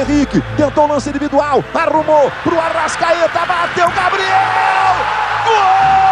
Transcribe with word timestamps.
Henrique, 0.00 0.42
tentou 0.56 0.84
o 0.84 0.88
lance 0.88 1.08
individual, 1.10 1.62
arrumou 1.74 2.30
pro 2.42 2.58
Arrascaeta, 2.58 3.46
bateu 3.46 3.88
Gabriel! 3.90 4.30
Gol! 5.44 6.10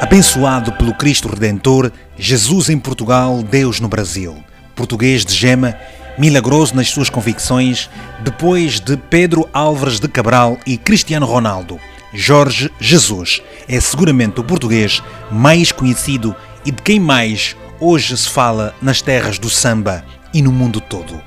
Abençoado 0.00 0.72
pelo 0.72 0.94
Cristo 0.94 1.28
Redentor, 1.28 1.92
Jesus 2.16 2.70
em 2.70 2.78
Portugal, 2.78 3.42
Deus 3.42 3.78
no 3.78 3.88
Brasil. 3.88 4.42
Português 4.74 5.22
de 5.22 5.34
gema, 5.34 5.76
milagroso 6.18 6.74
nas 6.74 6.90
suas 6.90 7.08
convicções, 7.08 7.88
depois 8.20 8.80
de 8.80 8.96
Pedro 8.96 9.48
Álvares 9.52 10.00
de 10.00 10.08
Cabral 10.08 10.58
e 10.66 10.76
Cristiano 10.76 11.24
Ronaldo. 11.24 11.78
Jorge 12.12 12.70
Jesus 12.80 13.42
é 13.68 13.78
seguramente 13.80 14.40
o 14.40 14.44
português 14.44 15.02
mais 15.30 15.70
conhecido 15.70 16.34
e 16.64 16.72
de 16.72 16.82
quem 16.82 16.98
mais 16.98 17.54
hoje 17.80 18.16
se 18.16 18.28
fala 18.28 18.74
nas 18.82 19.00
terras 19.00 19.38
do 19.38 19.48
samba 19.48 20.04
e 20.34 20.42
no 20.42 20.50
mundo 20.50 20.80
todo. 20.80 21.20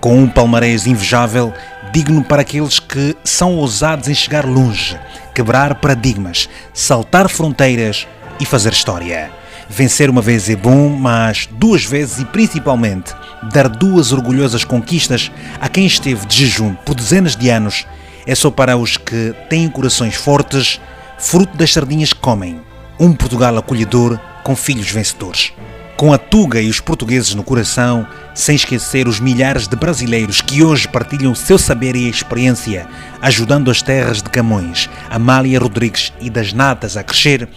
Com 0.00 0.16
um 0.22 0.28
palmarés 0.28 0.86
invejável, 0.86 1.52
digno 1.92 2.22
para 2.22 2.42
aqueles 2.42 2.78
que 2.78 3.16
são 3.24 3.56
ousados 3.56 4.08
em 4.08 4.14
chegar 4.14 4.46
longe, 4.46 4.98
quebrar 5.34 5.74
paradigmas, 5.76 6.48
saltar 6.72 7.28
fronteiras 7.28 8.06
e 8.38 8.46
fazer 8.46 8.72
história. 8.72 9.39
Vencer 9.72 10.10
uma 10.10 10.20
vez 10.20 10.50
é 10.50 10.56
bom, 10.56 10.88
mas 10.88 11.48
duas 11.52 11.84
vezes 11.84 12.18
e 12.18 12.24
principalmente 12.24 13.14
dar 13.52 13.68
duas 13.68 14.10
orgulhosas 14.10 14.64
conquistas 14.64 15.30
a 15.60 15.68
quem 15.68 15.86
esteve 15.86 16.26
de 16.26 16.44
jejum 16.44 16.74
por 16.74 16.96
dezenas 16.96 17.36
de 17.36 17.48
anos 17.50 17.86
é 18.26 18.34
só 18.34 18.50
para 18.50 18.76
os 18.76 18.96
que 18.96 19.32
têm 19.48 19.70
corações 19.70 20.16
fortes, 20.16 20.80
fruto 21.18 21.56
das 21.56 21.72
sardinhas 21.72 22.12
que 22.12 22.18
comem. 22.18 22.60
Um 22.98 23.14
Portugal 23.14 23.56
acolhedor 23.56 24.18
com 24.42 24.56
filhos 24.56 24.90
vencedores. 24.90 25.52
Com 25.96 26.12
a 26.12 26.18
Tuga 26.18 26.60
e 26.60 26.68
os 26.68 26.80
portugueses 26.80 27.34
no 27.34 27.44
coração, 27.44 28.06
sem 28.34 28.56
esquecer 28.56 29.06
os 29.06 29.20
milhares 29.20 29.68
de 29.68 29.76
brasileiros 29.76 30.40
que 30.40 30.64
hoje 30.64 30.88
partilham 30.88 31.34
seu 31.34 31.58
saber 31.58 31.94
e 31.94 32.08
experiência, 32.08 32.88
ajudando 33.22 33.70
as 33.70 33.82
terras 33.82 34.20
de 34.20 34.30
Camões, 34.30 34.90
Amália 35.08 35.60
Rodrigues 35.60 36.12
e 36.20 36.28
das 36.28 36.52
Natas 36.52 36.96
a 36.96 37.04
crescer, 37.04 37.48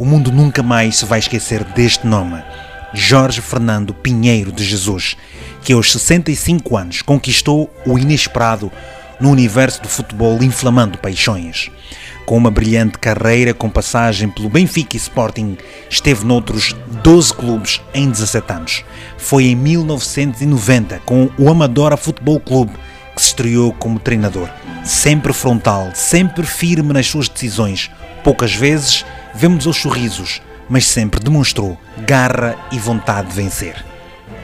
o 0.00 0.04
mundo 0.06 0.32
nunca 0.32 0.62
mais 0.62 0.96
se 0.96 1.04
vai 1.04 1.18
esquecer 1.18 1.62
deste 1.62 2.06
nome. 2.06 2.42
Jorge 2.94 3.42
Fernando 3.42 3.92
Pinheiro 3.92 4.50
de 4.50 4.64
Jesus, 4.64 5.14
que 5.62 5.74
aos 5.74 5.92
65 5.92 6.74
anos 6.74 7.02
conquistou 7.02 7.70
o 7.84 7.98
inesperado 7.98 8.72
no 9.20 9.30
universo 9.30 9.82
do 9.82 9.88
futebol 9.90 10.42
inflamando 10.42 10.96
paixões. 10.96 11.70
Com 12.24 12.38
uma 12.38 12.50
brilhante 12.50 12.96
carreira 12.98 13.52
com 13.52 13.68
passagem 13.68 14.30
pelo 14.30 14.48
Benfica 14.48 14.96
e 14.96 14.98
Sporting, 14.98 15.58
esteve 15.90 16.24
noutros 16.24 16.74
12 17.02 17.34
clubes 17.34 17.82
em 17.92 18.08
17 18.08 18.52
anos. 18.54 18.84
Foi 19.18 19.44
em 19.48 19.54
1990 19.54 20.98
com 21.04 21.28
o 21.36 21.50
Amadora 21.50 21.98
Futebol 21.98 22.40
Clube 22.40 22.72
que 23.14 23.20
se 23.20 23.28
estreou 23.28 23.70
como 23.74 23.98
treinador. 23.98 24.48
Sempre 24.82 25.34
frontal, 25.34 25.90
sempre 25.92 26.46
firme 26.46 26.94
nas 26.94 27.06
suas 27.06 27.28
decisões. 27.28 27.90
Poucas 28.24 28.54
vezes 28.54 29.04
vemos 29.34 29.66
os 29.66 29.76
sorrisos, 29.76 30.40
mas 30.68 30.86
sempre 30.86 31.20
demonstrou 31.20 31.78
garra 32.06 32.56
e 32.70 32.78
vontade 32.78 33.28
de 33.28 33.34
vencer. 33.34 33.84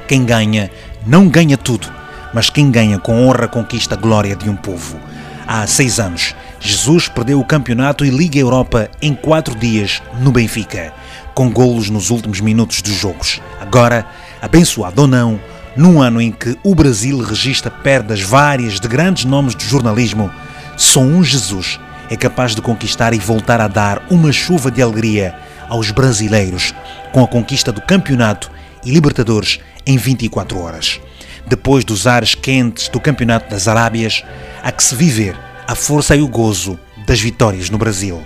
Quem 0.09 0.25
ganha 0.25 0.70
não 1.06 1.29
ganha 1.29 1.56
tudo, 1.56 1.92
mas 2.33 2.51
quem 2.51 2.70
ganha 2.70 2.98
com 2.98 3.27
honra 3.27 3.48
conquista 3.48 3.95
a 3.95 3.98
glória 3.98 4.34
de 4.37 4.48
um 4.48 4.57
povo. 4.57 4.98
Há 5.46 5.67
seis 5.67 6.01
anos, 6.01 6.35
Jesus 6.58 7.08
perdeu 7.08 7.39
o 7.39 7.45
campeonato 7.45 8.05
e 8.05 8.11
Liga 8.11 8.39
Europa 8.39 8.91
em 9.01 9.14
quatro 9.14 9.55
dias 9.55 10.02
no 10.20 10.33
Benfica, 10.33 10.92
com 11.35 11.51
golos 11.51 11.89
nos 11.89 12.11
últimos 12.11 12.41
minutos 12.41 12.83
dos 12.83 12.95
jogos. 12.95 13.41
Agora, 13.61 14.07
abençoado 14.42 15.02
ou 15.02 15.08
não, 15.08 15.41
num 15.77 16.01
ano 16.01 16.20
em 16.20 16.33
que 16.33 16.58
o 16.64 16.75
Brasil 16.75 17.20
registra 17.20 17.70
perdas 17.70 18.20
várias 18.20 18.80
de 18.80 18.89
grandes 18.89 19.25
nomes 19.25 19.55
do 19.55 19.63
jornalismo, 19.63 20.30
só 20.77 21.01
um 21.01 21.23
Jesus 21.23 21.79
é 22.11 22.17
capaz 22.17 22.55
de 22.55 22.62
conquistar 22.62 23.12
e 23.12 23.18
voltar 23.18 23.61
a 23.61 23.68
dar 23.68 24.02
uma 24.11 24.33
chuva 24.33 24.70
de 24.70 24.83
alegria 24.83 25.34
aos 25.68 25.90
brasileiros 25.90 26.74
com 27.12 27.22
a 27.22 27.28
conquista 27.28 27.72
do 27.72 27.80
campeonato 27.80 28.50
e 28.84 28.90
Libertadores 28.90 29.58
em 29.84 29.96
24 29.96 30.61
horas. 30.61 31.00
Depois 31.46 31.84
dos 31.84 32.06
ares 32.06 32.34
quentes 32.34 32.89
do 32.89 33.00
Campeonato 33.00 33.50
das 33.50 33.68
Arábias, 33.68 34.24
há 34.62 34.72
que 34.72 34.83
se 34.83 34.95
viver 34.95 35.36
a 35.66 35.74
força 35.74 36.16
e 36.16 36.20
o 36.20 36.28
gozo 36.28 36.78
das 37.06 37.20
vitórias 37.20 37.70
no 37.70 37.78
Brasil. 37.78 38.22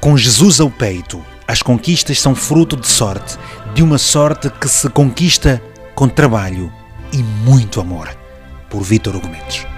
Com 0.00 0.16
Jesus 0.16 0.60
ao 0.60 0.70
peito, 0.70 1.24
as 1.46 1.60
conquistas 1.60 2.20
são 2.20 2.34
fruto 2.34 2.76
de 2.76 2.86
sorte, 2.86 3.36
de 3.74 3.82
uma 3.82 3.98
sorte 3.98 4.48
que 4.48 4.68
se 4.68 4.88
conquista 4.88 5.62
com 5.94 6.08
trabalho 6.08 6.72
e 7.12 7.18
muito 7.22 7.80
amor. 7.80 8.08
Por 8.70 8.82
Vítor 8.82 9.16
Argumentos. 9.16 9.71